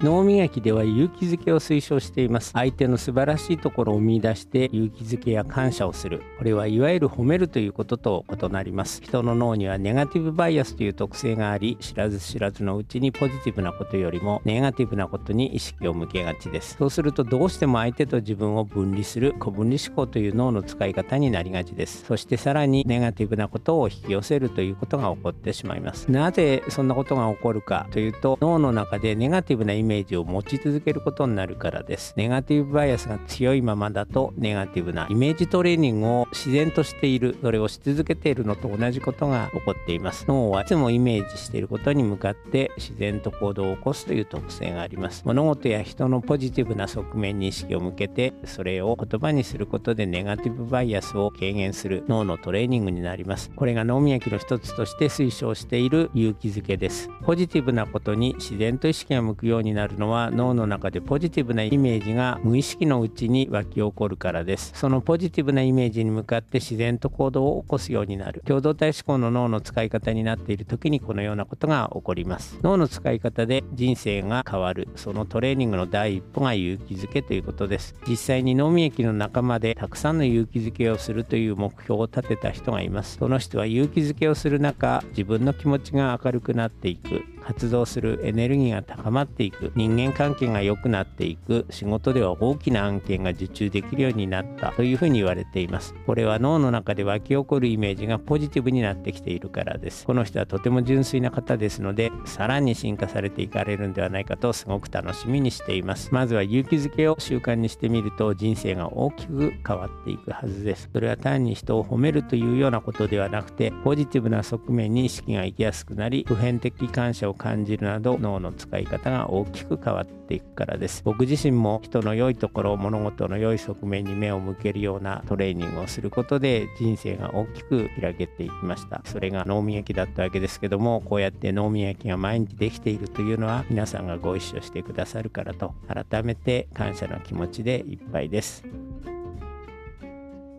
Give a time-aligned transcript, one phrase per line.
[0.00, 2.52] 脳磨きでは勇気づけを推奨しています。
[2.52, 6.22] 相手の素晴らしいところを見出して勇気づけや感謝をする。
[6.38, 9.02] これはいわゆる褒めるということと異なります。
[9.02, 16.76] 人の脳にはネガティブバイアスという特性があり知らず知らずのうちにポジティブなことよりもネガティブなことに意識を向けがちです。
[16.78, 22.04] そうするとどうしても相手と自分を分離する古分離思考という脳の使い方になりがちです。
[22.04, 26.08] そしてさらにネガティブなことを引き寄せるということが起こってしまいます。
[26.08, 32.12] なぜそんなことが起こるかというと脳の中でネガティブなイメージを持ち続けることになるからです。
[32.16, 40.26] ネガティブバイアスが強いままだとネガティブなイメージトレーニングを自然としているそれをし続けているのと同じことが起こっています。
[40.28, 45.22] 脳はいつもイメージしていることに向かって自然と行動を起こすという特性があります。
[45.24, 53.50] 物事や人のポジティブな側面に意識を向けてそれを言葉にすることでネガティブバイアスを軽減する脳のトレーニングになります。
[53.56, 57.08] これが脳みやきの一つとして推奨している勇気づけです。
[57.24, 64.72] ポジティブなことに自然と意識が向くようになるのは脳の中でポジティブなイメージが無意識のうちに湧き起こるからです。
[64.74, 68.42] そのポジティブなイメージに向かって自然と行動を起こすようになる。
[68.44, 72.58] 共同体思考の脳の使い方になっている時にこのようなことが起こります。
[72.62, 74.88] 脳の使い方で人生が変わる。
[74.96, 77.94] そのトレーニングの第一歩が勇気づけということです。
[78.08, 83.18] 実際に脳み液の仲間でたくさんの勇気づけをするという目標を立てた人がいます。
[83.18, 87.22] その人は勇気づけをする中自分の気持ちが明るくなっていく。
[87.48, 95.94] 活動するエネルギーが高まっていく人間関係が良くなっていく仕事では大きな案件が受注できるようになったというふうに言われています。
[96.06, 100.04] これは脳の中で湧き起こるイメージがポジティブになってきているからです。
[100.04, 106.12] この人はとても純粋な方ですのでさらに進化されていかれるんではないかとすごく楽しみにしています。
[106.12, 110.90] まずは勇気づけを習慣にしてみると人生が大きく変わっていくはずです。
[110.92, 121.02] それは単に人を褒めるというようなことではなくてポジティブな側面に意識が行きやすくなり普遍的感謝を感じるなど脳の使い方が大きく変わっていくからです。
[121.04, 129.00] 僕自身も人の良いところ物事の良い側面に目を向けるようなトレーニングをすることで人生が大きく開けていきました。
[129.04, 138.64] それが脳みやきだったわけですけどもこうやって脳みやきが毎日できているというのは皆さんがご一緒してくださるからと改めて感謝の気持ちでいっぱいです。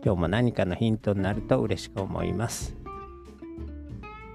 [0.02, 2.79] 今日も何かのヒントになると嬉しく思います。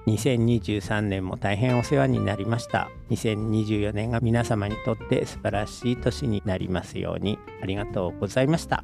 [0.08, 2.90] 2023年も大変お世話になりました。
[3.10, 7.40] 2024年が皆様にとって素晴らしい年になりますように。
[7.62, 8.84] ありがとうございました。